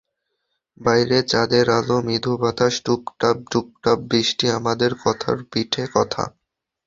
[0.77, 6.23] বাইরে চাঁদের আলো, মৃদু বাতাস, টুপটাপ টুপটাপ বৃষ্টি, আমাদের কথার পিঠে কথা।